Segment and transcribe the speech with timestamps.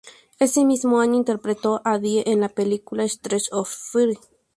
[0.39, 4.17] Ese mismo año interpretó a Addie en la película "Streets of Fire".